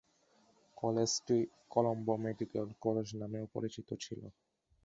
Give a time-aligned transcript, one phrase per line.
[0.77, 1.37] কলেজটি
[1.71, 4.27] Colombo medical college নামেও পরিচিত ছিলো।